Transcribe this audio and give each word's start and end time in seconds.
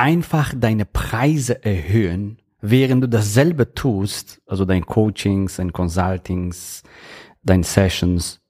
einfach 0.00 0.54
deine 0.56 0.86
Preise 0.86 1.62
erhöhen, 1.62 2.38
während 2.60 3.04
du 3.04 3.08
dasselbe 3.08 3.74
tust, 3.74 4.40
also 4.46 4.64
dein 4.64 4.86
Coachings, 4.86 5.56
dein 5.56 5.72
Consultings, 5.72 6.82
deine 7.42 7.64
Sessions, 7.64 8.40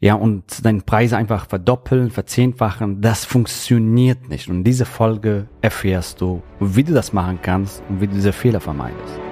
ja, 0.00 0.14
und 0.14 0.64
deine 0.66 0.82
Preise 0.82 1.16
einfach 1.16 1.48
verdoppeln, 1.48 2.10
verzehnfachen, 2.10 3.00
das 3.00 3.24
funktioniert 3.24 4.28
nicht. 4.28 4.48
Und 4.48 4.64
diese 4.64 4.84
Folge 4.84 5.48
erfährst 5.62 6.20
du, 6.20 6.42
wie 6.60 6.84
du 6.84 6.92
das 6.92 7.14
machen 7.14 7.38
kannst 7.40 7.82
und 7.88 8.02
wie 8.02 8.06
du 8.06 8.14
diese 8.14 8.34
Fehler 8.34 8.60
vermeidest. 8.60 9.31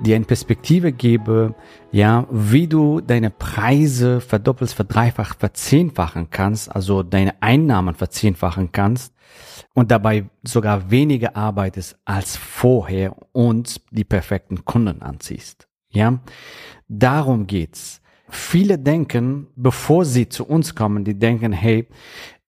dir 0.00 0.16
eine 0.16 0.24
Perspektive 0.24 0.92
gebe, 0.92 1.54
ja, 1.92 2.26
wie 2.30 2.66
du 2.66 3.00
deine 3.00 3.30
Preise 3.30 4.20
verdoppelst, 4.20 4.74
verdreifacht, 4.74 5.40
verzehnfachen 5.40 6.30
kannst, 6.30 6.74
also 6.74 7.02
deine 7.02 7.42
Einnahmen 7.42 7.94
verzehnfachen 7.94 8.72
kannst 8.72 9.14
und 9.74 9.90
dabei 9.90 10.28
sogar 10.42 10.90
weniger 10.90 11.36
arbeitest 11.36 11.98
als 12.04 12.36
vorher 12.36 13.16
und 13.32 13.80
die 13.90 14.04
perfekten 14.04 14.64
Kunden 14.64 15.02
anziehst. 15.02 15.68
Ja, 15.90 16.20
darum 16.88 17.46
geht's. 17.46 18.00
Viele 18.28 18.78
denken, 18.78 19.48
bevor 19.56 20.04
sie 20.04 20.28
zu 20.28 20.46
uns 20.46 20.74
kommen, 20.74 21.04
die 21.04 21.18
denken, 21.18 21.52
hey, 21.52 21.88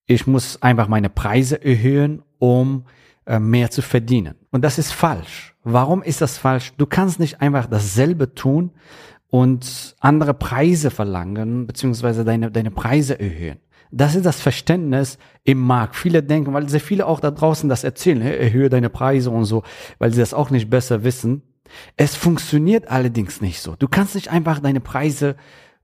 ich 0.05 0.27
muss 0.27 0.61
einfach 0.61 0.87
meine 0.87 1.09
Preise 1.09 1.63
erhöhen, 1.63 2.23
um 2.39 2.85
mehr 3.39 3.71
zu 3.71 3.81
verdienen. 3.81 4.35
Und 4.51 4.63
das 4.63 4.77
ist 4.77 4.91
falsch. 4.91 5.55
Warum 5.63 6.03
ist 6.03 6.21
das 6.21 6.37
falsch? 6.37 6.73
Du 6.77 6.85
kannst 6.85 7.19
nicht 7.19 7.41
einfach 7.41 7.67
dasselbe 7.67 8.33
tun 8.33 8.71
und 9.29 9.95
andere 9.99 10.33
Preise 10.33 10.91
verlangen, 10.91 11.65
beziehungsweise 11.65 12.25
deine, 12.25 12.51
deine 12.51 12.71
Preise 12.71 13.19
erhöhen. 13.19 13.59
Das 13.91 14.15
ist 14.15 14.25
das 14.25 14.41
Verständnis 14.41 15.17
im 15.43 15.59
Markt. 15.59 15.95
Viele 15.95 16.23
denken, 16.23 16.53
weil 16.53 16.67
sehr 16.67 16.79
viele 16.79 17.05
auch 17.05 17.19
da 17.19 17.31
draußen 17.31 17.69
das 17.69 17.83
erzählen, 17.83 18.21
erhöhe 18.21 18.69
deine 18.69 18.89
Preise 18.89 19.29
und 19.29 19.45
so, 19.45 19.63
weil 19.99 20.11
sie 20.11 20.19
das 20.19 20.33
auch 20.33 20.49
nicht 20.49 20.69
besser 20.69 21.03
wissen. 21.03 21.43
Es 21.95 22.15
funktioniert 22.15 22.89
allerdings 22.89 23.39
nicht 23.39 23.61
so. 23.61 23.75
Du 23.75 23.87
kannst 23.87 24.15
nicht 24.15 24.29
einfach 24.29 24.59
deine 24.59 24.79
Preise 24.79 25.35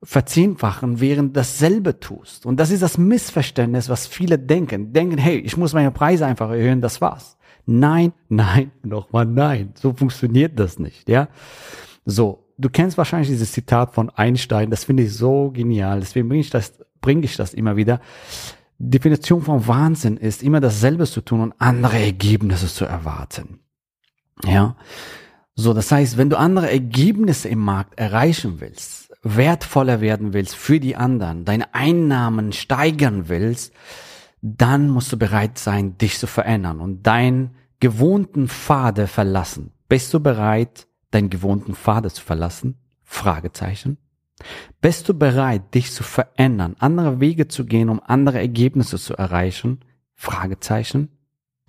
verzehnfachen, 0.01 1.01
während 1.01 1.35
dasselbe 1.35 1.99
tust. 1.99 2.45
Und 2.45 2.59
das 2.59 2.71
ist 2.71 2.81
das 2.81 2.97
Missverständnis, 2.97 3.89
was 3.89 4.07
viele 4.07 4.39
denken. 4.39 4.93
Denken, 4.93 5.17
hey, 5.17 5.37
ich 5.39 5.57
muss 5.57 5.73
meine 5.73 5.91
Preise 5.91 6.25
einfach 6.25 6.49
erhöhen, 6.49 6.81
das 6.81 7.01
war's. 7.01 7.37
Nein, 7.65 8.13
nein, 8.29 8.71
nochmal 8.83 9.25
nein. 9.25 9.73
So 9.75 9.93
funktioniert 9.93 10.59
das 10.59 10.79
nicht, 10.79 11.09
ja. 11.09 11.27
So. 12.05 12.45
Du 12.61 12.69
kennst 12.69 12.97
wahrscheinlich 12.97 13.29
dieses 13.29 13.53
Zitat 13.53 13.93
von 13.93 14.09
Einstein, 14.09 14.69
das 14.69 14.83
finde 14.83 15.03
ich 15.03 15.15
so 15.15 15.49
genial, 15.51 16.01
deswegen 16.01 16.27
bringe 16.27 16.41
ich 16.41 16.49
das, 16.49 16.73
bringe 16.99 17.23
ich 17.23 17.37
das 17.37 17.53
immer 17.53 17.77
wieder. 17.77 18.01
Definition 18.79 19.41
von 19.41 19.65
Wahnsinn 19.65 20.17
ist, 20.17 20.43
immer 20.43 20.59
dasselbe 20.59 21.05
zu 21.05 21.21
tun 21.21 21.39
und 21.39 21.53
andere 21.57 21.97
Ergebnisse 21.97 22.67
zu 22.67 22.83
erwarten. 22.83 23.59
Ja. 24.45 24.75
So, 25.55 25.73
das 25.73 25.89
heißt, 25.91 26.17
wenn 26.17 26.29
du 26.29 26.37
andere 26.37 26.69
Ergebnisse 26.69 27.47
im 27.47 27.59
Markt 27.59 27.97
erreichen 27.97 28.59
willst, 28.59 29.08
wertvoller 29.21 30.01
werden 30.01 30.33
willst 30.33 30.55
für 30.55 30.79
die 30.79 30.95
anderen, 30.95 31.45
deine 31.45 31.73
Einnahmen 31.73 32.51
steigern 32.51 33.27
willst, 33.27 33.73
dann 34.41 34.89
musst 34.89 35.11
du 35.11 35.17
bereit 35.17 35.57
sein, 35.57 35.97
dich 35.97 36.17
zu 36.17 36.27
verändern 36.27 36.79
und 36.79 37.03
deinen 37.03 37.55
gewohnten 37.79 38.47
Pfade 38.47 39.07
verlassen. 39.07 39.71
Bist 39.87 40.13
du 40.13 40.19
bereit, 40.19 40.87
deinen 41.11 41.29
gewohnten 41.29 41.75
Pfade 41.75 42.09
zu 42.09 42.23
verlassen? 42.23 42.77
Fragezeichen. 43.03 43.97
Bist 44.81 45.09
du 45.09 45.13
bereit, 45.13 45.73
dich 45.73 45.91
zu 45.91 46.03
verändern, 46.03 46.75
andere 46.79 47.19
Wege 47.19 47.47
zu 47.47 47.65
gehen, 47.65 47.89
um 47.89 48.01
andere 48.05 48.39
Ergebnisse 48.39 48.97
zu 48.97 49.15
erreichen? 49.15 49.79
Fragezeichen. 50.15 51.09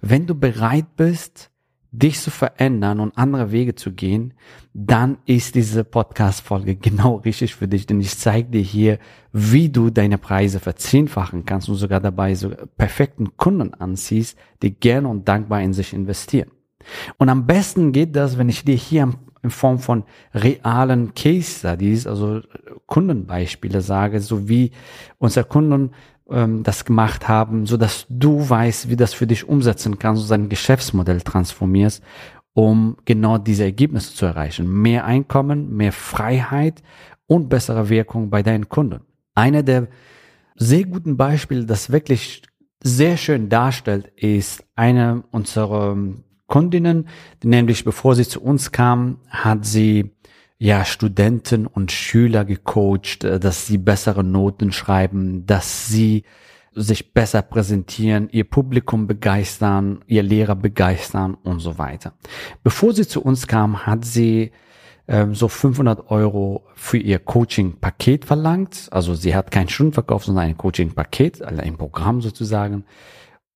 Wenn 0.00 0.26
du 0.26 0.34
bereit 0.34 0.96
bist, 0.96 1.49
dich 1.92 2.20
zu 2.20 2.30
verändern 2.30 3.00
und 3.00 3.16
andere 3.18 3.50
Wege 3.50 3.74
zu 3.74 3.92
gehen, 3.92 4.34
dann 4.72 5.18
ist 5.26 5.54
diese 5.54 5.82
Podcast-Folge 5.82 6.76
genau 6.76 7.16
richtig 7.16 7.54
für 7.54 7.66
dich, 7.66 7.86
denn 7.86 8.00
ich 8.00 8.16
zeige 8.16 8.50
dir 8.50 8.62
hier, 8.62 8.98
wie 9.32 9.68
du 9.68 9.90
deine 9.90 10.18
Preise 10.18 10.60
verzehnfachen 10.60 11.44
kannst 11.44 11.68
und 11.68 11.76
sogar 11.76 12.00
dabei 12.00 12.34
so 12.34 12.50
perfekten 12.76 13.36
Kunden 13.36 13.74
anziehst, 13.74 14.38
die 14.62 14.74
gerne 14.74 15.08
und 15.08 15.28
dankbar 15.28 15.62
in 15.62 15.72
sich 15.72 15.92
investieren. 15.92 16.50
Und 17.18 17.28
am 17.28 17.46
besten 17.46 17.92
geht 17.92 18.16
das, 18.16 18.38
wenn 18.38 18.48
ich 18.48 18.64
dir 18.64 18.76
hier 18.76 19.12
in 19.42 19.50
Form 19.50 19.78
von 19.78 20.04
realen 20.34 21.14
Case 21.14 21.58
Studies, 21.58 22.06
also 22.06 22.40
Kundenbeispiele 22.86 23.80
sage, 23.80 24.20
so 24.20 24.48
wie 24.48 24.70
unser 25.18 25.44
Kunden 25.44 25.92
ähm, 26.30 26.62
das 26.62 26.84
gemacht 26.84 27.28
haben, 27.28 27.66
so 27.66 27.76
dass 27.76 28.06
du 28.08 28.48
weißt, 28.48 28.88
wie 28.88 28.96
das 28.96 29.14
für 29.14 29.26
dich 29.26 29.48
umsetzen 29.48 29.98
kannst 29.98 30.22
und 30.22 30.30
dein 30.30 30.48
Geschäftsmodell 30.48 31.20
transformierst, 31.20 32.02
um 32.52 32.96
genau 33.04 33.38
diese 33.38 33.64
Ergebnisse 33.64 34.14
zu 34.14 34.26
erreichen. 34.26 34.70
Mehr 34.70 35.04
Einkommen, 35.04 35.76
mehr 35.76 35.92
Freiheit 35.92 36.82
und 37.26 37.48
bessere 37.48 37.88
Wirkung 37.88 38.30
bei 38.30 38.42
deinen 38.42 38.68
Kunden. 38.68 39.00
Einer 39.34 39.62
der 39.62 39.88
sehr 40.56 40.84
guten 40.84 41.16
Beispiele, 41.16 41.64
das 41.64 41.90
wirklich 41.90 42.42
sehr 42.82 43.16
schön 43.16 43.48
darstellt, 43.48 44.08
ist 44.16 44.64
eine 44.74 45.24
unserer 45.30 45.96
Kundinnen, 46.46 47.08
nämlich 47.42 47.84
bevor 47.84 48.14
sie 48.14 48.26
zu 48.26 48.42
uns 48.42 48.72
kam, 48.72 49.18
hat 49.28 49.64
sie 49.64 50.10
ja, 50.62 50.84
Studenten 50.84 51.66
und 51.66 51.90
Schüler 51.90 52.44
gecoacht, 52.44 53.24
äh, 53.24 53.40
dass 53.40 53.66
sie 53.66 53.78
bessere 53.78 54.22
Noten 54.22 54.72
schreiben, 54.72 55.46
dass 55.46 55.88
sie 55.88 56.24
sich 56.72 57.14
besser 57.14 57.42
präsentieren, 57.42 58.28
ihr 58.30 58.44
Publikum 58.44 59.06
begeistern, 59.06 60.04
ihr 60.06 60.22
Lehrer 60.22 60.54
begeistern 60.54 61.34
und 61.34 61.60
so 61.60 61.78
weiter. 61.78 62.12
Bevor 62.62 62.92
sie 62.92 63.08
zu 63.08 63.22
uns 63.22 63.46
kam, 63.46 63.86
hat 63.86 64.04
sie 64.04 64.52
ähm, 65.08 65.34
so 65.34 65.48
500 65.48 66.10
Euro 66.10 66.66
für 66.74 66.98
ihr 66.98 67.18
Coaching-Paket 67.18 68.26
verlangt. 68.26 68.88
Also 68.90 69.14
sie 69.14 69.34
hat 69.34 69.50
kein 69.50 69.68
Stundenverkauf, 69.68 70.24
sondern 70.26 70.44
ein 70.44 70.58
Coaching-Paket, 70.58 71.42
also 71.42 71.62
ein 71.62 71.78
Programm 71.78 72.20
sozusagen. 72.20 72.84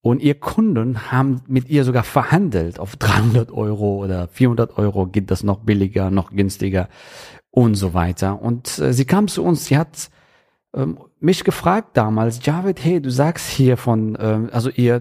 Und 0.05 0.21
ihr 0.21 0.35
Kunden 0.35 1.11
haben 1.11 1.41
mit 1.47 1.71
ihr 1.71 1.83
sogar 1.83 2.03
verhandelt 2.03 2.79
auf 2.79 2.95
300 2.97 3.51
Euro 3.51 4.05
oder 4.05 4.29
400 4.29 4.77
Euro 4.77 5.07
geht 5.07 5.31
das 5.31 5.43
noch 5.43 5.61
billiger, 5.61 6.11
noch 6.11 6.31
günstiger 6.31 6.91
und 7.51 7.77
so 7.77 7.95
weiter. 7.95 8.43
Und 8.43 8.79
äh, 8.81 8.93
sie 8.93 9.07
kam 9.07 9.29
zu 9.29 9.43
uns, 9.43 9.65
sie 9.65 9.79
hat 9.79 10.11
ähm, 10.75 10.99
mich 11.21 11.43
gefragt 11.43 11.97
damals, 11.97 12.45
Javid, 12.45 12.85
hey, 12.85 13.01
du 13.01 13.11
sagst 13.11 13.49
hier 13.49 13.79
von, 13.79 14.19
ähm, 14.21 14.51
also 14.53 14.69
ihr, 14.69 15.01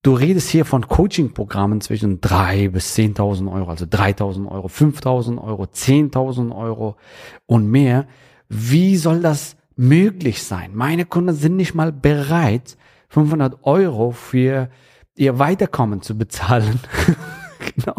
du 0.00 0.14
redest 0.14 0.48
hier 0.48 0.64
von 0.64 0.88
Coaching-Programmen 0.88 1.82
zwischen 1.82 2.22
drei 2.22 2.68
bis 2.68 2.96
10.000 2.96 3.52
Euro, 3.52 3.68
also 3.68 3.84
3.000 3.84 4.50
Euro, 4.50 4.68
5.000 4.68 5.36
Euro, 5.36 5.64
10.000 5.64 6.56
Euro 6.56 6.96
und 7.44 7.70
mehr. 7.70 8.06
Wie 8.48 8.96
soll 8.96 9.20
das 9.20 9.58
möglich 9.76 10.42
sein? 10.42 10.70
Meine 10.72 11.04
Kunden 11.04 11.34
sind 11.34 11.56
nicht 11.56 11.74
mal 11.74 11.92
bereit, 11.92 12.78
500 13.10 13.64
Euro 13.64 14.12
für 14.12 14.70
ihr 15.16 15.38
Weiterkommen 15.38 16.00
zu 16.00 16.16
bezahlen. 16.16 16.80
genau. 17.74 17.96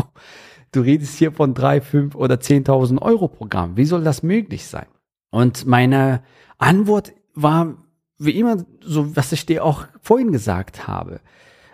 Du 0.71 0.81
redest 0.81 1.17
hier 1.17 1.33
von 1.33 1.53
drei, 1.53 1.81
fünf 1.81 2.15
oder 2.15 2.35
10.000 2.35 3.01
Euro 3.01 3.27
Programm. 3.27 3.77
Wie 3.77 3.85
soll 3.85 4.03
das 4.03 4.23
möglich 4.23 4.65
sein? 4.65 4.87
Und 5.29 5.65
meine 5.65 6.23
Antwort 6.57 7.13
war 7.35 7.75
wie 8.17 8.39
immer 8.39 8.65
so, 8.81 9.15
was 9.15 9.31
ich 9.31 9.45
dir 9.45 9.65
auch 9.65 9.85
vorhin 10.01 10.31
gesagt 10.31 10.87
habe. 10.87 11.19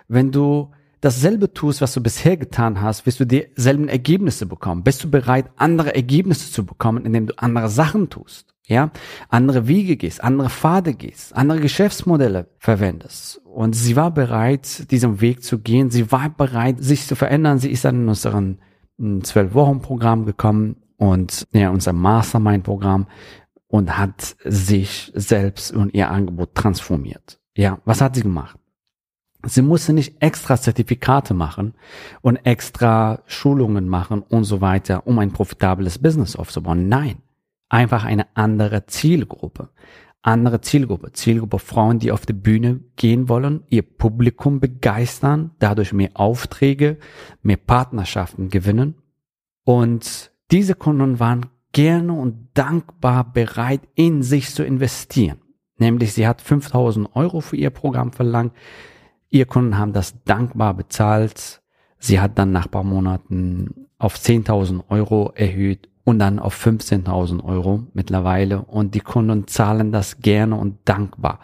Wenn 0.08 0.32
du 0.32 0.72
dasselbe 1.02 1.54
tust, 1.54 1.82
was 1.82 1.94
du 1.94 2.02
bisher 2.02 2.38
getan 2.38 2.82
hast, 2.82 3.06
wirst 3.06 3.20
du 3.20 3.26
dieselben 3.26 3.90
Ergebnisse 3.90 4.46
bekommen. 4.46 4.84
Bist 4.84 5.04
du 5.04 5.10
bereit, 5.10 5.46
andere 5.56 5.96
Ergebnisse 5.96 6.52
zu 6.52 6.66
bekommen, 6.66 7.06
indem 7.06 7.28
du 7.28 7.34
andere 7.38 7.70
Sachen 7.70 8.10
tust? 8.10 8.54
Ja, 8.66 8.92
andere 9.30 9.70
Wege 9.70 9.96
gehst, 9.96 10.22
andere 10.22 10.50
Pfade 10.50 10.94
gehst, 10.94 11.34
andere 11.34 11.62
Geschäftsmodelle 11.62 12.50
verwendest. 12.60 13.42
Und 13.46 13.74
sie 13.78 13.96
war 13.96 14.12
bereit, 14.12 14.92
diesen 14.92 15.22
Weg 15.22 15.42
zu 15.42 15.60
gehen. 15.60 15.90
Sie 15.90 16.12
war 16.12 16.30
bereit, 16.30 16.84
sich 16.84 17.08
zu 17.08 17.16
verändern. 17.16 17.60
Sie 17.60 17.72
ist 17.72 17.86
dann 17.86 18.02
in 18.02 18.10
unseren 18.10 18.60
hm, 18.98 19.24
zwölf 19.24 19.54
Wochen 19.54 19.82
Programm 19.82 20.26
gekommen 20.26 20.76
und 20.98 21.48
ja, 21.54 21.70
unser 21.70 21.94
Mastermind-Programm 21.94 23.08
und 23.68 23.98
hat 23.98 24.36
sich 24.44 25.14
selbst 25.16 25.72
und 25.72 25.94
ihr 25.94 26.10
Angebot 26.12 26.54
transformiert. 26.54 27.40
Ja, 27.56 27.80
was 27.86 28.02
hat 28.02 28.16
sie 28.16 28.22
gemacht? 28.22 28.60
Sie 29.50 29.62
musste 29.62 29.94
nicht 29.94 30.22
extra 30.22 30.58
Zertifikate 30.58 31.34
machen 31.34 31.74
und 32.22 32.38
extra 32.38 33.22
Schulungen 33.26 33.88
machen 33.88 34.22
und 34.22 34.44
so 34.44 34.62
weiter, 34.62 35.08
um 35.08 35.20
ein 35.20 35.32
profitables 35.32 36.00
Business 36.00 36.36
aufzubauen. 36.36 36.90
Nein, 36.90 37.18
einfach 37.70 38.04
eine 38.04 38.28
andere 38.36 38.86
Zielgruppe. 38.86 39.70
Andere 40.22 40.60
Zielgruppe. 40.60 41.14
Zielgruppe 41.14 41.60
Frauen, 41.60 42.00
die 42.00 42.12
auf 42.12 42.26
die 42.26 42.34
Bühne 42.34 42.82
gehen 42.98 43.30
wollen, 43.30 43.64
ihr 43.70 43.84
Publikum 43.84 44.60
begeistern, 44.60 45.52
dadurch 45.60 45.94
mehr 45.94 46.12
Aufträge, 46.16 46.98
mehr 47.42 47.58
Partnerschaften 47.58 48.50
gewinnen. 48.50 48.96
Und 49.64 50.32
diese 50.52 50.76
Kunden 50.76 51.20
waren 51.20 51.46
gerne 51.72 52.14
und 52.14 52.50
dankbar 52.54 53.32
bereit, 53.32 53.82
in 53.96 54.24
sich 54.24 54.54
zu 54.54 54.64
investieren. 54.64 55.40
Nämlich 55.78 56.14
sie 56.14 56.28
hat 56.28 56.42
5000 56.42 57.16
Euro 57.16 57.40
für 57.40 57.56
ihr 57.56 57.70
Programm 57.70 58.12
verlangt. 58.12 58.54
Ihr 59.30 59.46
Kunden 59.46 59.78
haben 59.78 59.94
das 59.94 60.24
dankbar 60.24 60.74
bezahlt. 60.74 61.62
Sie 62.00 62.20
hat 62.20 62.38
dann 62.38 62.52
nach 62.52 62.70
paar 62.70 62.84
Monaten 62.84 63.88
auf 63.98 64.16
10.000 64.16 64.84
Euro 64.90 65.32
erhöht 65.36 65.90
und 66.04 66.20
dann 66.20 66.40
auf 66.40 66.56
15.000 66.66 67.44
Euro 67.44 67.84
mittlerweile. 67.94 68.62
Und 68.62 68.96
die 68.96 69.02
Kunden 69.02 69.48
zahlen 69.48 69.92
das 69.92 70.20
gerne 70.20 70.56
und 70.56 70.78
dankbar. 70.86 71.40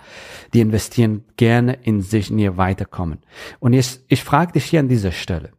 Die 0.54 0.62
investieren 0.62 1.26
gerne 1.36 1.74
in 1.74 2.02
sich, 2.02 2.32
in 2.32 2.40
ihr 2.40 2.56
Weiterkommen. 2.56 3.20
Und 3.60 3.74
jetzt, 3.74 4.06
ich 4.08 4.24
frage 4.24 4.54
dich 4.54 4.66
hier 4.66 4.80
an 4.80 4.88
dieser 4.88 5.12
Stelle. 5.12 5.50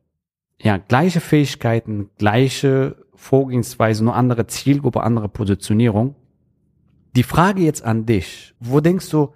Ja, 0.59 0.79
gleiche 0.79 1.20
Fähigkeiten, 1.20 2.09
gleiche 2.17 2.97
Vorgehensweise, 3.15 4.03
nur 4.05 4.15
andere 4.15 4.47
Zielgruppe, 4.47 5.03
andere 5.03 5.29
Positionierung. 5.29 6.15
Die 7.15 7.23
Frage 7.23 7.61
jetzt 7.61 7.85
an 7.85 8.06
dich, 8.06 8.55
wo 8.59 8.81
denkst 8.81 9.11
du, 9.11 9.35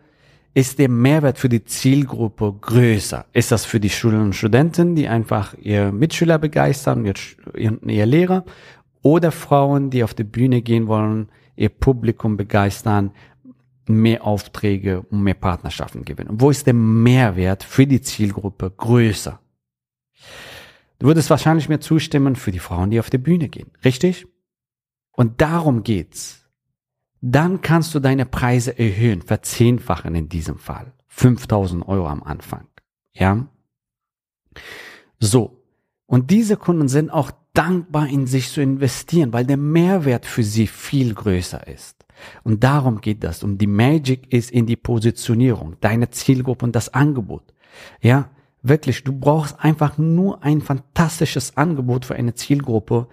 ist 0.58 0.80
der 0.80 0.88
Mehrwert 0.88 1.38
für 1.38 1.48
die 1.48 1.64
Zielgruppe 1.64 2.52
größer? 2.60 3.26
Ist 3.32 3.52
das 3.52 3.64
für 3.64 3.78
die 3.78 3.90
Schülerinnen 3.90 4.26
und 4.26 4.32
Studenten, 4.32 4.96
die 4.96 5.06
einfach 5.06 5.54
ihr 5.54 5.92
Mitschüler 5.92 6.36
begeistern, 6.38 7.06
ihr, 7.06 7.14
ihr 7.54 8.06
Lehrer? 8.06 8.44
Oder 9.02 9.30
Frauen, 9.30 9.90
die 9.90 10.02
auf 10.02 10.14
die 10.14 10.24
Bühne 10.24 10.60
gehen 10.60 10.88
wollen, 10.88 11.28
ihr 11.54 11.68
Publikum 11.68 12.36
begeistern, 12.36 13.12
mehr 13.86 14.26
Aufträge 14.26 15.02
und 15.02 15.22
mehr 15.22 15.34
Partnerschaften 15.34 16.04
gewinnen? 16.04 16.40
Wo 16.40 16.50
ist 16.50 16.66
der 16.66 16.74
Mehrwert 16.74 17.62
für 17.62 17.86
die 17.86 18.00
Zielgruppe 18.00 18.72
größer? 18.76 19.38
Du 20.98 21.06
würdest 21.06 21.30
wahrscheinlich 21.30 21.68
mir 21.68 21.78
zustimmen 21.78 22.34
für 22.34 22.50
die 22.50 22.58
Frauen, 22.58 22.90
die 22.90 22.98
auf 22.98 23.10
die 23.10 23.18
Bühne 23.18 23.48
gehen. 23.48 23.70
Richtig? 23.84 24.26
Und 25.12 25.40
darum 25.40 25.84
geht's. 25.84 26.47
Dann 27.20 27.60
kannst 27.60 27.94
du 27.94 28.00
deine 28.00 28.26
Preise 28.26 28.78
erhöhen, 28.78 29.22
verzehnfachen 29.22 30.14
in 30.14 30.28
diesem 30.28 30.58
Fall. 30.58 30.92
5000 31.08 31.86
Euro 31.88 32.06
am 32.08 32.22
Anfang. 32.22 32.66
Ja? 33.12 33.46
So. 35.18 35.62
Und 36.06 36.30
diese 36.30 36.56
Kunden 36.56 36.88
sind 36.88 37.10
auch 37.10 37.32
dankbar 37.52 38.06
in 38.06 38.26
sich 38.26 38.50
zu 38.50 38.62
investieren, 38.62 39.32
weil 39.32 39.44
der 39.44 39.56
Mehrwert 39.56 40.24
für 40.24 40.44
sie 40.44 40.66
viel 40.66 41.12
größer 41.12 41.66
ist. 41.66 42.06
Und 42.44 42.64
darum 42.64 43.00
geht 43.00 43.24
das. 43.24 43.42
Um 43.42 43.58
die 43.58 43.66
Magic 43.66 44.32
ist 44.32 44.50
in 44.50 44.66
die 44.66 44.76
Positionierung, 44.76 45.76
deine 45.80 46.10
Zielgruppe 46.10 46.66
und 46.66 46.76
das 46.76 46.94
Angebot. 46.94 47.52
Ja? 48.00 48.30
Wirklich, 48.62 49.04
du 49.04 49.12
brauchst 49.12 49.58
einfach 49.62 49.98
nur 49.98 50.42
ein 50.42 50.60
fantastisches 50.60 51.56
Angebot 51.56 52.04
für 52.04 52.14
eine 52.14 52.34
Zielgruppe 52.34 53.08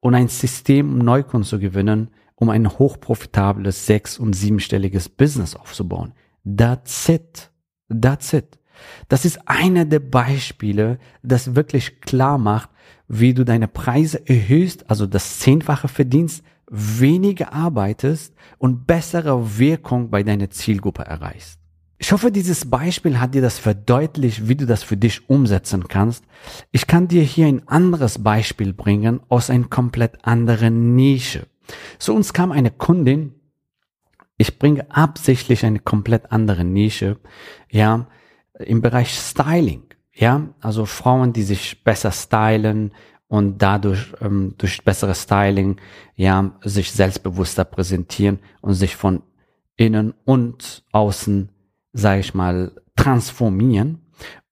und 0.00 0.14
ein 0.14 0.28
System, 0.28 0.92
um 0.92 0.98
Neukunden 0.98 1.48
zu 1.48 1.58
gewinnen, 1.58 2.08
um 2.40 2.48
ein 2.48 2.68
hochprofitables 2.68 3.86
sechs- 3.86 4.18
und 4.18 4.32
siebenstelliges 4.32 5.08
Business 5.08 5.54
aufzubauen. 5.54 6.14
That's 6.44 7.08
it. 7.08 7.52
That's 7.88 8.32
it. 8.32 8.58
Das 9.08 9.24
ist 9.24 9.40
einer 9.46 9.84
der 9.84 10.00
Beispiele, 10.00 10.98
das 11.22 11.54
wirklich 11.54 12.00
klar 12.00 12.38
macht, 12.38 12.70
wie 13.08 13.34
du 13.34 13.44
deine 13.44 13.68
Preise 13.68 14.26
erhöhst, 14.26 14.88
also 14.88 15.06
das 15.06 15.38
Zehnfache 15.38 15.88
verdienst, 15.88 16.42
weniger 16.70 17.52
arbeitest 17.52 18.34
und 18.56 18.86
bessere 18.86 19.58
Wirkung 19.58 20.08
bei 20.08 20.22
deiner 20.22 20.48
Zielgruppe 20.48 21.02
erreichst. 21.02 21.58
Ich 21.98 22.12
hoffe, 22.12 22.32
dieses 22.32 22.70
Beispiel 22.70 23.20
hat 23.20 23.34
dir 23.34 23.42
das 23.42 23.58
verdeutlicht, 23.58 24.48
wie 24.48 24.54
du 24.54 24.64
das 24.64 24.82
für 24.82 24.96
dich 24.96 25.28
umsetzen 25.28 25.86
kannst. 25.86 26.24
Ich 26.72 26.86
kann 26.86 27.08
dir 27.08 27.22
hier 27.22 27.46
ein 27.46 27.68
anderes 27.68 28.22
Beispiel 28.22 28.72
bringen 28.72 29.20
aus 29.28 29.50
einer 29.50 29.68
komplett 29.68 30.24
anderen 30.24 30.96
Nische. 30.96 31.49
Zu 31.98 32.14
uns 32.14 32.32
kam 32.32 32.52
eine 32.52 32.70
Kundin, 32.70 33.34
ich 34.36 34.58
bringe 34.58 34.90
absichtlich 34.90 35.64
eine 35.64 35.80
komplett 35.80 36.32
andere 36.32 36.64
Nische, 36.64 37.18
ja, 37.70 38.06
im 38.58 38.80
Bereich 38.80 39.10
Styling, 39.14 39.82
ja, 40.12 40.48
also 40.60 40.86
Frauen, 40.86 41.32
die 41.32 41.42
sich 41.42 41.84
besser 41.84 42.12
stylen 42.12 42.92
und 43.28 43.62
dadurch 43.62 44.12
ähm, 44.20 44.54
durch 44.58 44.84
bessere 44.84 45.14
Styling, 45.14 45.80
ja, 46.14 46.58
sich 46.62 46.92
selbstbewusster 46.92 47.64
präsentieren 47.64 48.38
und 48.60 48.74
sich 48.74 48.96
von 48.96 49.22
innen 49.76 50.14
und 50.24 50.84
außen 50.92 51.50
sage 51.92 52.20
ich 52.20 52.34
mal, 52.34 52.72
transformieren, 52.96 54.00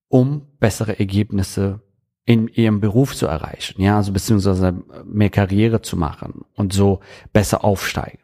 um 0.07 0.47
bessere 0.59 0.99
Ergebnisse 0.99 1.81
in 2.29 2.47
ihrem 2.47 2.79
Beruf 2.79 3.15
zu 3.15 3.25
erreichen, 3.25 3.81
ja, 3.81 3.97
also 3.97 4.13
beziehungsweise 4.13 4.83
mehr 5.03 5.31
Karriere 5.31 5.81
zu 5.81 5.97
machen 5.97 6.45
und 6.53 6.73
so 6.73 6.99
besser 7.33 7.63
aufsteigen. 7.65 8.19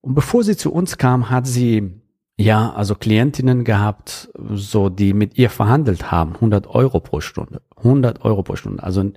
Und 0.00 0.14
bevor 0.14 0.44
sie 0.44 0.56
zu 0.56 0.72
uns 0.72 0.96
kam, 0.96 1.28
hat 1.28 1.44
sie 1.44 1.90
ja, 2.36 2.72
also 2.72 2.94
Klientinnen 2.94 3.64
gehabt, 3.64 4.28
so 4.52 4.90
die 4.90 5.12
mit 5.12 5.36
ihr 5.36 5.50
verhandelt 5.50 6.12
haben, 6.12 6.34
100 6.34 6.68
Euro 6.68 7.00
pro 7.00 7.20
Stunde, 7.20 7.62
100 7.78 8.24
Euro 8.24 8.44
pro 8.44 8.54
Stunde, 8.54 8.84
also 8.84 9.10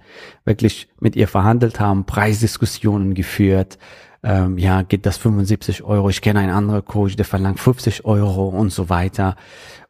wirklich 0.43 0.89
mit 0.99 1.15
ihr 1.15 1.27
verhandelt 1.27 1.79
haben, 1.79 2.07
Preisdiskussionen 2.07 3.13
geführt, 3.13 3.77
ähm, 4.23 4.57
ja, 4.57 4.81
geht 4.81 5.05
das 5.05 5.17
75 5.17 5.83
Euro, 5.83 6.09
ich 6.09 6.21
kenne 6.21 6.39
einen 6.39 6.51
anderen 6.51 6.85
Coach, 6.85 7.15
der 7.15 7.25
verlangt 7.25 7.59
50 7.59 8.05
Euro 8.05 8.47
und 8.49 8.71
so 8.71 8.89
weiter. 8.89 9.35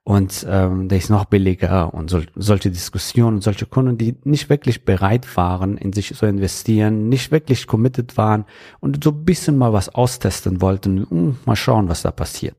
Und 0.04 0.46
ähm, 0.50 0.88
der 0.88 1.00
ist 1.00 1.10
noch 1.10 1.26
billiger 1.26 1.94
und 1.94 2.10
so, 2.10 2.22
solche 2.34 2.72
Diskussionen, 2.72 3.42
solche 3.42 3.66
Kunden, 3.66 3.98
die 3.98 4.16
nicht 4.24 4.50
wirklich 4.50 4.86
bereit 4.86 5.36
waren, 5.36 5.78
in 5.78 5.92
sich 5.92 6.16
zu 6.16 6.26
investieren, 6.26 7.10
nicht 7.10 7.30
wirklich 7.32 7.68
committed 7.68 8.16
waren 8.16 8.46
und 8.80 9.04
so 9.04 9.10
ein 9.10 9.26
bisschen 9.26 9.58
mal 9.58 9.74
was 9.74 9.90
austesten 9.90 10.62
wollten, 10.62 11.04
um, 11.04 11.38
mal 11.46 11.58
schauen, 11.58 11.90
was 11.90 12.04
da 12.04 12.12
passiert. 12.12 12.56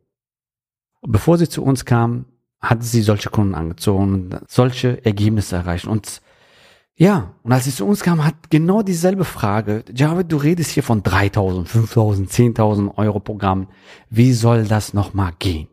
Bevor 1.00 1.38
sie 1.38 1.48
zu 1.48 1.62
uns 1.62 1.86
kam, 1.86 2.26
hatte 2.60 2.84
sie 2.84 3.00
solche 3.00 3.30
Kunden 3.30 3.54
angezogen 3.54 4.02
und 4.02 4.40
solche 4.46 5.04
Ergebnisse 5.06 5.56
erreicht. 5.56 5.86
Und 5.86 6.20
ja, 7.00 7.34
und 7.44 7.52
als 7.52 7.64
sie 7.64 7.70
zu 7.70 7.86
uns 7.86 8.02
kam, 8.02 8.24
hat 8.24 8.50
genau 8.50 8.82
dieselbe 8.82 9.24
Frage. 9.24 9.84
Javid, 9.94 10.32
du 10.32 10.36
redest 10.36 10.72
hier 10.72 10.82
von 10.82 11.04
3000, 11.04 11.68
5000, 11.68 12.28
10.000 12.28 12.98
Euro 12.98 13.20
Programm. 13.20 13.68
Wie 14.10 14.32
soll 14.32 14.64
das 14.64 14.94
nochmal 14.94 15.32
gehen? 15.38 15.68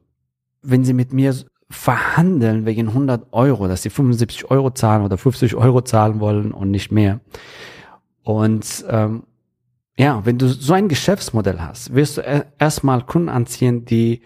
Wenn 0.62 0.86
sie 0.86 0.94
mit 0.94 1.14
mir 1.14 1.36
verhandeln 1.68 2.68
wegen 2.68 2.90
100 2.90 3.34
Euro, 3.34 3.68
dass 3.68 3.82
sie 3.82 3.90
75 3.90 4.52
Euro 4.52 4.70
zahlen 4.70 5.04
oder 5.04 5.18
50 5.18 5.56
Euro 5.56 5.82
zahlen 5.82 6.20
wollen 6.20 6.52
und 6.52 6.70
nicht 6.70 6.92
mehr. 6.92 7.22
Und 8.22 8.86
ähm, 8.88 9.24
ja, 9.98 10.24
wenn 10.28 10.38
du 10.38 10.48
so 10.48 10.74
ein 10.74 10.90
Geschäftsmodell 10.90 11.60
hast, 11.60 11.96
wirst 11.96 12.18
du 12.18 12.46
erstmal 12.60 13.02
Kunden 13.02 13.30
anziehen, 13.30 13.84
die 13.86 14.22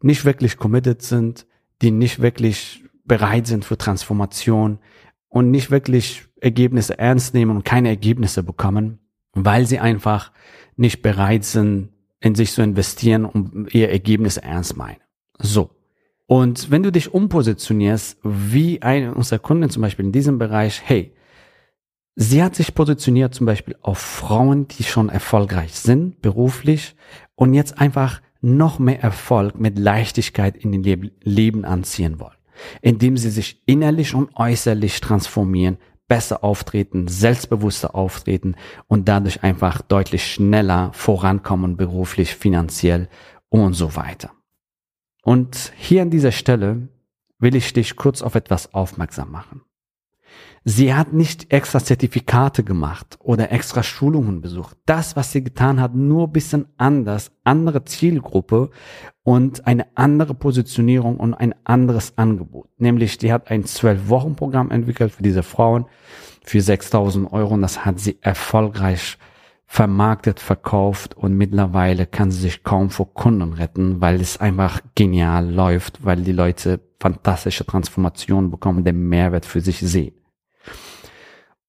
nicht 0.00 0.24
wirklich 0.24 0.56
committed 0.56 1.02
sind, 1.02 1.46
die 1.82 1.90
nicht 1.90 2.22
wirklich 2.22 2.82
bereit 3.04 3.46
sind 3.46 3.66
für 3.66 3.76
Transformation, 3.76 4.78
und 5.32 5.50
nicht 5.50 5.70
wirklich 5.70 6.24
Ergebnisse 6.40 6.98
ernst 6.98 7.32
nehmen 7.32 7.56
und 7.56 7.64
keine 7.64 7.88
Ergebnisse 7.88 8.42
bekommen, 8.42 8.98
weil 9.32 9.66
sie 9.66 9.78
einfach 9.78 10.30
nicht 10.76 11.00
bereit 11.00 11.44
sind, 11.44 11.88
in 12.20 12.34
sich 12.34 12.52
zu 12.52 12.62
investieren 12.62 13.24
und 13.24 13.74
ihr 13.74 13.90
Ergebnisse 13.90 14.42
ernst 14.42 14.76
meinen. 14.76 15.00
So. 15.38 15.70
Und 16.26 16.70
wenn 16.70 16.82
du 16.82 16.92
dich 16.92 17.14
umpositionierst, 17.14 18.18
wie 18.22 18.82
eine 18.82 19.14
unserer 19.14 19.38
Kunden 19.38 19.70
zum 19.70 19.80
Beispiel 19.80 20.04
in 20.04 20.12
diesem 20.12 20.38
Bereich, 20.38 20.82
hey, 20.84 21.14
sie 22.14 22.42
hat 22.42 22.54
sich 22.54 22.74
positioniert 22.74 23.34
zum 23.34 23.46
Beispiel 23.46 23.76
auf 23.80 23.98
Frauen, 23.98 24.68
die 24.68 24.82
schon 24.82 25.08
erfolgreich 25.08 25.74
sind, 25.74 26.20
beruflich, 26.20 26.94
und 27.36 27.54
jetzt 27.54 27.78
einfach 27.80 28.20
noch 28.42 28.78
mehr 28.78 29.02
Erfolg 29.02 29.58
mit 29.58 29.78
Leichtigkeit 29.78 30.58
in 30.58 30.72
den 30.72 31.10
Leben 31.22 31.64
anziehen 31.64 32.20
wollen. 32.20 32.36
Indem 32.80 33.16
sie 33.16 33.30
sich 33.30 33.62
innerlich 33.66 34.14
und 34.14 34.30
äußerlich 34.36 35.00
transformieren, 35.00 35.78
besser 36.08 36.44
auftreten, 36.44 37.08
selbstbewusster 37.08 37.94
auftreten 37.94 38.56
und 38.86 39.08
dadurch 39.08 39.42
einfach 39.42 39.80
deutlich 39.82 40.30
schneller 40.30 40.90
vorankommen, 40.92 41.76
beruflich, 41.76 42.34
finanziell 42.34 43.08
und 43.48 43.74
so 43.74 43.96
weiter. 43.96 44.30
Und 45.22 45.72
hier 45.76 46.02
an 46.02 46.10
dieser 46.10 46.32
Stelle 46.32 46.88
will 47.38 47.54
ich 47.54 47.72
dich 47.72 47.96
kurz 47.96 48.22
auf 48.22 48.34
etwas 48.34 48.74
aufmerksam 48.74 49.30
machen. 49.30 49.62
Sie 50.64 50.94
hat 50.94 51.12
nicht 51.12 51.52
extra 51.52 51.80
Zertifikate 51.80 52.62
gemacht 52.62 53.18
oder 53.20 53.50
extra 53.50 53.82
Schulungen 53.82 54.40
besucht. 54.40 54.76
Das, 54.86 55.16
was 55.16 55.32
sie 55.32 55.42
getan 55.42 55.80
hat, 55.80 55.94
nur 55.94 56.28
bisschen 56.28 56.66
anders, 56.76 57.32
andere 57.42 57.84
Zielgruppe 57.84 58.70
und 59.24 59.66
eine 59.66 59.86
andere 59.96 60.34
Positionierung 60.34 61.16
und 61.16 61.34
ein 61.34 61.54
anderes 61.64 62.16
Angebot. 62.16 62.68
Nämlich, 62.78 63.18
die 63.18 63.32
hat 63.32 63.50
ein 63.50 63.64
Zwölf-Wochen-Programm 63.64 64.70
entwickelt 64.70 65.12
für 65.12 65.24
diese 65.24 65.42
Frauen 65.42 65.86
für 66.44 66.60
6000 66.60 67.32
Euro 67.32 67.54
und 67.54 67.62
das 67.62 67.84
hat 67.84 67.98
sie 67.98 68.18
erfolgreich 68.20 69.18
vermarktet, 69.66 70.38
verkauft 70.38 71.16
und 71.16 71.34
mittlerweile 71.36 72.06
kann 72.06 72.30
sie 72.30 72.42
sich 72.42 72.62
kaum 72.62 72.90
vor 72.90 73.14
Kunden 73.14 73.54
retten, 73.54 74.00
weil 74.00 74.20
es 74.20 74.38
einfach 74.38 74.80
genial 74.94 75.50
läuft, 75.50 76.04
weil 76.04 76.20
die 76.22 76.32
Leute 76.32 76.80
fantastische 77.00 77.64
Transformationen 77.64 78.50
bekommen, 78.50 78.84
den 78.84 79.08
Mehrwert 79.08 79.46
für 79.46 79.60
sich 79.60 79.78
sehen. 79.80 80.14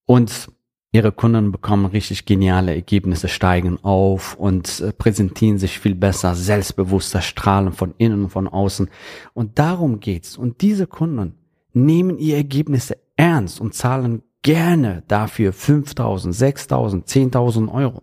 Und 0.06 0.50
ihre 0.92 1.12
Kunden 1.12 1.50
bekommen 1.50 1.86
richtig 1.86 2.24
geniale 2.24 2.74
Ergebnisse, 2.74 3.28
steigen 3.28 3.82
auf 3.82 4.36
und 4.36 4.80
äh, 4.80 4.92
präsentieren 4.92 5.58
sich 5.58 5.80
viel 5.80 5.94
besser, 5.94 6.34
selbstbewusster, 6.34 7.20
strahlen 7.20 7.72
von 7.72 7.94
innen 7.98 8.24
und 8.24 8.30
von 8.30 8.46
außen. 8.46 8.88
Und 9.32 9.58
darum 9.58 10.00
geht's. 10.00 10.36
Und 10.36 10.60
diese 10.60 10.86
Kunden 10.86 11.34
nehmen 11.72 12.18
ihre 12.18 12.38
Ergebnisse 12.38 12.96
ernst 13.16 13.60
und 13.60 13.74
zahlen 13.74 14.22
gerne 14.42 15.02
dafür 15.08 15.52
5000, 15.52 16.34
6000, 16.34 17.08
10.000 17.08 17.72
Euro. 17.72 18.02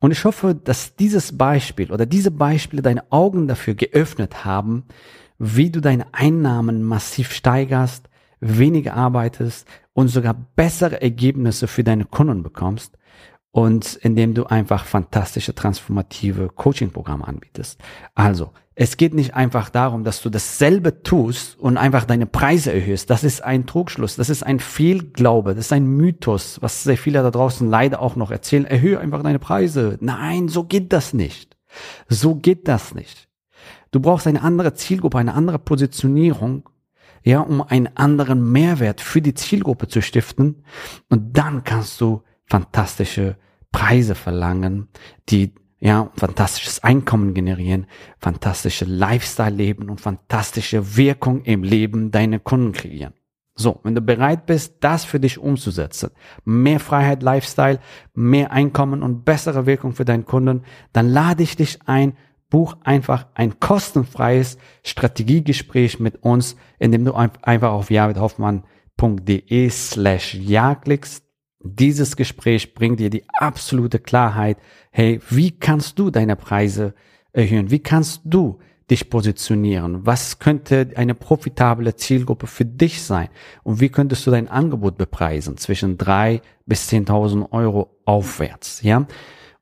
Und 0.00 0.10
ich 0.10 0.24
hoffe, 0.24 0.56
dass 0.56 0.96
dieses 0.96 1.38
Beispiel 1.38 1.92
oder 1.92 2.06
diese 2.06 2.32
Beispiele 2.32 2.82
deine 2.82 3.12
Augen 3.12 3.46
dafür 3.46 3.74
geöffnet 3.74 4.44
haben, 4.44 4.84
wie 5.38 5.70
du 5.70 5.80
deine 5.80 6.12
Einnahmen 6.12 6.82
massiv 6.82 7.30
steigerst, 7.30 8.08
weniger 8.40 8.94
arbeitest 8.94 9.68
und 9.94 10.08
sogar 10.08 10.34
bessere 10.56 11.00
Ergebnisse 11.02 11.66
für 11.66 11.84
deine 11.84 12.04
Kunden 12.04 12.42
bekommst 12.42 12.96
und 13.50 13.96
indem 13.96 14.34
du 14.34 14.44
einfach 14.44 14.86
fantastische 14.86 15.54
transformative 15.54 16.48
Coaching-Programme 16.48 17.26
anbietest. 17.26 17.78
Also, 18.14 18.52
es 18.74 18.96
geht 18.96 19.12
nicht 19.12 19.34
einfach 19.34 19.68
darum, 19.68 20.02
dass 20.02 20.22
du 20.22 20.30
dasselbe 20.30 21.02
tust 21.02 21.58
und 21.58 21.76
einfach 21.76 22.06
deine 22.06 22.24
Preise 22.24 22.72
erhöhst. 22.72 23.10
Das 23.10 23.22
ist 23.22 23.44
ein 23.44 23.66
Trugschluss, 23.66 24.16
das 24.16 24.30
ist 24.30 24.42
ein 24.42 24.60
Fehlglaube, 24.60 25.54
das 25.54 25.66
ist 25.66 25.72
ein 25.72 25.84
Mythos, 25.84 26.62
was 26.62 26.82
sehr 26.82 26.96
viele 26.96 27.22
da 27.22 27.30
draußen 27.30 27.68
leider 27.68 28.00
auch 28.00 28.16
noch 28.16 28.30
erzählen. 28.30 28.64
Erhöhe 28.64 28.98
einfach 28.98 29.22
deine 29.22 29.38
Preise. 29.38 29.98
Nein, 30.00 30.48
so 30.48 30.64
geht 30.64 30.94
das 30.94 31.12
nicht. 31.12 31.58
So 32.08 32.34
geht 32.34 32.66
das 32.66 32.94
nicht. 32.94 33.28
Du 33.90 34.00
brauchst 34.00 34.26
eine 34.26 34.42
andere 34.42 34.72
Zielgruppe, 34.72 35.18
eine 35.18 35.34
andere 35.34 35.58
Positionierung 35.58 36.68
ja, 37.24 37.40
um 37.40 37.62
einen 37.62 37.96
anderen 37.96 38.50
Mehrwert 38.50 39.00
für 39.00 39.22
die 39.22 39.34
Zielgruppe 39.34 39.88
zu 39.88 40.02
stiften. 40.02 40.64
Und 41.08 41.36
dann 41.36 41.64
kannst 41.64 42.00
du 42.00 42.22
fantastische 42.46 43.36
Preise 43.70 44.14
verlangen, 44.14 44.88
die 45.28 45.52
ja, 45.80 46.10
fantastisches 46.14 46.84
Einkommen 46.84 47.34
generieren, 47.34 47.86
fantastische 48.20 48.84
Lifestyle 48.84 49.50
leben 49.50 49.90
und 49.90 50.00
fantastische 50.00 50.96
Wirkung 50.96 51.42
im 51.42 51.64
Leben 51.64 52.12
deiner 52.12 52.38
Kunden 52.38 52.70
kreieren. 52.70 53.14
So, 53.54 53.80
wenn 53.82 53.96
du 53.96 54.00
bereit 54.00 54.46
bist, 54.46 54.76
das 54.80 55.04
für 55.04 55.18
dich 55.18 55.38
umzusetzen, 55.38 56.10
mehr 56.44 56.78
Freiheit, 56.78 57.22
Lifestyle, 57.22 57.80
mehr 58.14 58.52
Einkommen 58.52 59.02
und 59.02 59.24
bessere 59.24 59.66
Wirkung 59.66 59.92
für 59.92 60.04
deinen 60.04 60.24
Kunden, 60.24 60.62
dann 60.92 61.08
lade 61.08 61.42
ich 61.42 61.56
dich 61.56 61.80
ein 61.86 62.16
buch 62.52 62.76
einfach 62.84 63.26
ein 63.32 63.58
kostenfreies 63.60 64.58
Strategiegespräch 64.84 65.98
mit 66.00 66.22
uns, 66.22 66.56
indem 66.78 67.06
du 67.06 67.14
einfach 67.14 67.72
auf 67.72 67.90
javidhoffmann.de 67.90 69.70
slash 69.70 70.34
ja 70.34 70.74
klickst. 70.74 71.24
Dieses 71.64 72.14
Gespräch 72.14 72.74
bringt 72.74 73.00
dir 73.00 73.08
die 73.08 73.24
absolute 73.38 73.98
Klarheit. 73.98 74.58
Hey, 74.90 75.18
wie 75.30 75.52
kannst 75.52 75.98
du 75.98 76.10
deine 76.10 76.36
Preise 76.36 76.92
erhöhen? 77.32 77.70
Wie 77.70 77.78
kannst 77.78 78.20
du 78.24 78.58
dich 78.90 79.08
positionieren? 79.08 80.04
Was 80.04 80.38
könnte 80.38 80.90
eine 80.96 81.14
profitable 81.14 81.96
Zielgruppe 81.96 82.46
für 82.46 82.66
dich 82.66 83.02
sein? 83.02 83.30
Und 83.62 83.80
wie 83.80 83.88
könntest 83.88 84.26
du 84.26 84.30
dein 84.30 84.48
Angebot 84.48 84.98
bepreisen? 84.98 85.56
Zwischen 85.56 85.96
drei 85.96 86.42
bis 86.66 86.88
zehntausend 86.88 87.50
Euro 87.50 87.96
aufwärts, 88.04 88.82
ja? 88.82 89.06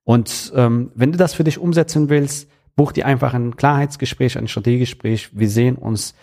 Und 0.02 0.52
ähm, 0.56 0.90
wenn 0.96 1.12
du 1.12 1.18
das 1.18 1.34
für 1.34 1.44
dich 1.44 1.58
umsetzen 1.58 2.08
willst, 2.08 2.50
Buch 2.76 2.92
dir 2.92 3.06
einfach 3.06 3.34
ein 3.34 3.56
Klarheitsgespräch, 3.56 4.38
ein 4.38 4.48
Strategiegespräch. 4.48 5.30
Wir 5.32 5.48
sehen 5.48 5.76
uns 5.76 6.14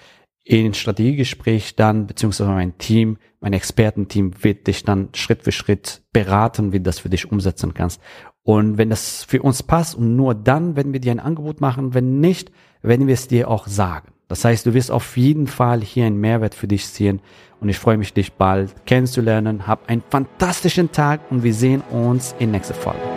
in 0.43 0.73
Strategiegespräch 0.73 1.75
dann, 1.75 2.07
beziehungsweise 2.07 2.49
mein 2.49 2.77
Team, 2.77 3.17
mein 3.41 3.53
Expertenteam 3.53 4.31
wird 4.43 4.67
dich 4.67 4.83
dann 4.83 5.09
Schritt 5.13 5.43
für 5.43 5.51
Schritt 5.51 6.01
beraten, 6.13 6.71
wie 6.71 6.77
du 6.77 6.83
das 6.83 6.99
für 6.99 7.09
dich 7.09 7.29
umsetzen 7.29 7.73
kannst. 7.73 8.01
Und 8.43 8.77
wenn 8.77 8.89
das 8.89 9.25
für 9.25 9.41
uns 9.41 9.61
passt 9.61 9.95
und 9.95 10.15
nur 10.15 10.33
dann 10.33 10.77
werden 10.77 10.93
wir 10.93 11.01
dir 11.01 11.11
ein 11.11 11.19
Angebot 11.19 11.59
machen, 11.59 11.93
wenn 11.93 12.21
nicht, 12.21 12.51
werden 12.81 13.07
wir 13.07 13.13
es 13.13 13.27
dir 13.27 13.49
auch 13.49 13.67
sagen. 13.67 14.13
Das 14.29 14.45
heißt, 14.45 14.65
du 14.65 14.73
wirst 14.73 14.91
auf 14.91 15.17
jeden 15.17 15.47
Fall 15.47 15.81
hier 15.81 16.05
einen 16.05 16.19
Mehrwert 16.19 16.55
für 16.55 16.67
dich 16.67 16.87
sehen 16.87 17.21
und 17.59 17.69
ich 17.69 17.77
freue 17.77 17.97
mich, 17.97 18.13
dich 18.13 18.33
bald 18.33 18.85
kennenzulernen. 18.85 19.67
Hab 19.67 19.89
einen 19.89 20.03
fantastischen 20.09 20.91
Tag 20.91 21.21
und 21.29 21.43
wir 21.43 21.53
sehen 21.53 21.81
uns 21.91 22.35
in 22.39 22.51
nächster 22.51 22.73
Folge. 22.73 23.16